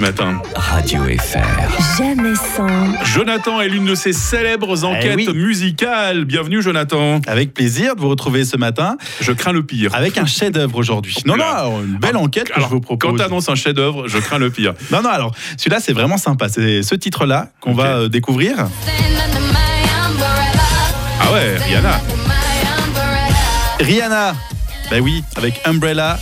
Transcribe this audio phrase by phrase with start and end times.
[0.00, 0.40] matin.
[0.54, 1.98] Radio FR.
[1.98, 3.04] Jamais sans.
[3.04, 5.28] Jonathan est l'une de ses célèbres enquêtes oui.
[5.34, 6.24] musicales.
[6.24, 7.20] Bienvenue Jonathan.
[7.26, 9.94] Avec plaisir de vous retrouver ce matin Je crains le pire.
[9.94, 11.16] avec un chef-d'œuvre aujourd'hui.
[11.26, 13.18] Non, non, une belle enquête que Alors, je vous quand propose.
[13.20, 14.74] t'annonces un chef-d'œuvre, je crains le pire.
[14.92, 16.48] Non, non, alors celui-là c'est vraiment sympa.
[16.48, 18.56] C'est ce titre-là qu'on va euh, découvrir.
[21.20, 22.00] Ah ouais, Rihanna.
[23.80, 24.34] Rihanna,
[24.90, 26.18] ben oui, avec Umbrella,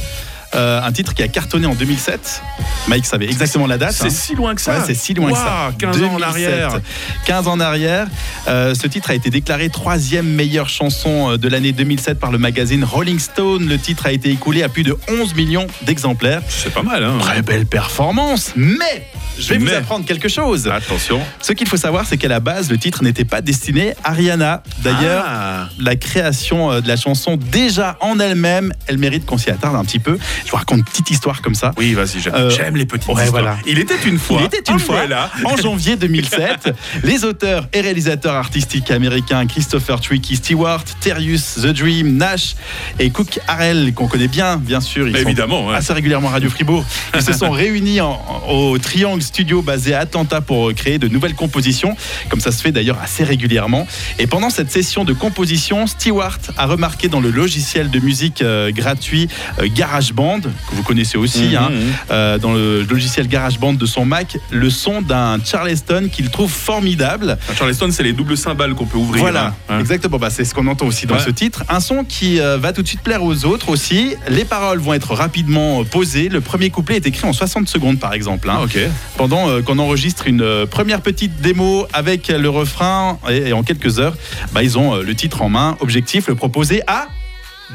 [0.56, 2.42] euh, un titre qui a cartonné en 2007.
[2.88, 3.92] Mike savait exactement la date.
[3.92, 4.10] C'est hein.
[4.10, 4.78] si loin que ça.
[4.78, 5.72] Ouais, c'est si loin que ça.
[5.78, 6.22] 15 ans en 2007.
[6.22, 6.80] arrière.
[7.26, 8.06] 15 ans en arrière.
[8.48, 12.38] Euh, ce titre a été déclaré troisième meilleure chanson euh, de l'année 2007 par le
[12.38, 13.68] magazine Rolling Stone.
[13.68, 16.42] Le titre a été écoulé à plus de 11 millions d'exemplaires.
[16.48, 17.18] C'est pas mal, hein.
[17.20, 19.06] Très belle performance, mais
[19.38, 19.70] je vais Mais.
[19.70, 20.68] vous apprendre quelque chose.
[20.68, 21.20] Attention.
[21.42, 24.62] Ce qu'il faut savoir, c'est qu'à la base, le titre n'était pas destiné à Rihanna.
[24.82, 25.68] D'ailleurs, Ah.
[25.78, 29.84] la création euh, de la chanson, déjà en elle-même, elle mérite qu'on s'y attarde un
[29.84, 30.18] petit peu.
[30.44, 31.72] Je vous raconte une petite histoire comme ça.
[31.76, 33.30] Oui, vas-y, j'aime Euh, les petites ouais, histoires.
[33.30, 33.56] voilà.
[33.66, 34.38] Il était une fois.
[34.40, 35.00] Il était une fois,
[35.44, 42.16] en janvier 2007, les auteurs et réalisateurs artistiques américains Christopher Tricky Stewart, Terrius, The Dream,
[42.16, 42.54] Nash
[42.98, 45.08] et Cook Harrell, qu'on connaît bien, bien sûr.
[45.08, 45.76] Ils sont évidemment, ouais.
[45.76, 46.84] assez régulièrement à Radio Fribourg.
[47.14, 51.34] Ils se sont réunis en- au Triangle Studio basé à Atlanta pour créer de nouvelles
[51.34, 51.96] compositions,
[52.30, 53.86] comme ça se fait d'ailleurs assez régulièrement.
[54.18, 58.70] Et pendant cette session de composition, Stewart a remarqué dans le logiciel de musique euh,
[58.72, 59.28] gratuit
[59.60, 61.70] euh, GarageBand, que vous connaissez aussi, Mhm, hein,
[62.10, 67.36] euh, dans le logiciel GarageBand de son Mac, le son d'un Charleston qu'il trouve formidable.
[67.50, 69.20] Un Charleston, c'est les doubles cymbales qu'on peut ouvrir.
[69.22, 69.80] Voilà, hein.
[69.80, 70.18] Exactement.
[70.18, 71.20] Bah, c'est ce qu'on entend aussi dans Ouais.
[71.24, 71.64] ce titre.
[71.68, 74.14] Un son qui euh, va tout de suite plaire aux autres aussi.
[74.28, 76.28] Les paroles vont être rapidement posées.
[76.28, 78.48] Le premier couplet est écrit en 60 secondes, par exemple.
[78.50, 78.56] hein.
[78.58, 78.78] Ah, ok.
[79.16, 83.98] Pendant euh, qu'on enregistre une euh, première petite démo avec le refrain, et, en quelques
[83.98, 84.14] heures,
[84.52, 85.76] bah, ils ont euh, le titre en main.
[85.80, 87.08] Objectif, le proposer à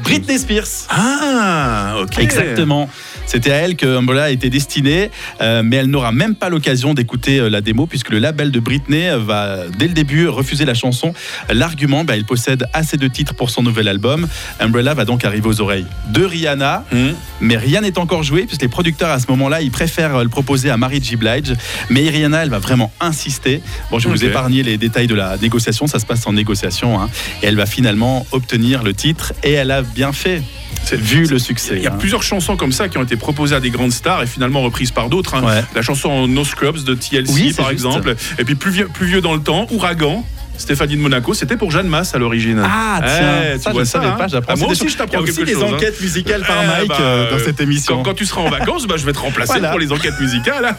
[0.02, 0.86] Britney Spears.
[0.88, 2.18] Ah, ok.
[2.18, 2.88] Exactement.
[3.26, 7.38] C'était à elle que Umbrella était destinée, euh, mais elle n'aura même pas l'occasion d'écouter
[7.38, 11.12] euh, la démo puisque le label de Britney va dès le début refuser la chanson.
[11.52, 14.26] L'argument, bah, il possède assez de titres pour son nouvel album.
[14.60, 17.12] Umbrella va donc arriver aux oreilles de Rihanna, Hmm.
[17.40, 20.28] mais rien n'est encore joué puisque les producteurs à ce moment-là, ils préfèrent euh, le
[20.28, 21.16] proposer à Mary J.
[21.16, 21.54] Blige.
[21.90, 23.62] Mais Rihanna, elle va vraiment insister.
[23.90, 27.00] Bon, je vais vous épargner les détails de la négociation, ça se passe en négociation.
[27.00, 27.08] hein.
[27.42, 30.42] Et elle va finalement obtenir le titre et elle a bien fait.
[30.84, 31.74] C'est- Vu le succès.
[31.76, 31.96] Il y a hein.
[31.98, 34.90] plusieurs chansons comme ça qui ont été proposées à des grandes stars et finalement reprises
[34.90, 35.34] par d'autres.
[35.34, 35.44] hein.
[35.44, 35.62] Ouais.
[35.74, 37.84] La chanson No Scrubs de TLC Oui, par juste.
[37.84, 38.16] exemple.
[38.38, 40.24] Et puis plus vieux, plus vieux dans le temps, Ouragan.
[40.62, 42.62] Stéphanie de Monaco, c'était pour Jeanne Masse à l'origine.
[42.64, 43.16] Ah Eh, tiens,
[43.56, 44.52] tu ça je vois savais hein pas, j'apprends.
[44.54, 45.62] Ah, moi C'est aussi je choses- Il y t'apprends a aussi quelque des chose.
[45.64, 45.74] hein.
[45.74, 47.96] enquêtes musicales par Eh Mike bah, euh, dans euh, cette émission.
[47.98, 49.70] Quand, quand tu seras en vacances, bah, je vais te remplacer Voilà.
[49.70, 50.64] pour les enquêtes musicales.
[50.64, 50.76] hein.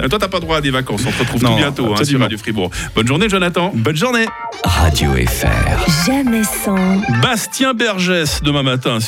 [0.00, 1.02] Mais toi, t'as pas droit à des vacances.
[1.06, 2.20] On te retrouve Non, tout bientôt hein, sur.
[2.20, 2.70] Radio Fribourg.
[2.94, 3.70] Bonne journée, Jonathan.
[3.74, 4.26] Bonne journée
[4.64, 6.06] Radio FR.
[6.06, 6.76] Jamais sans.
[7.22, 8.98] Bastien Bergès demain matin.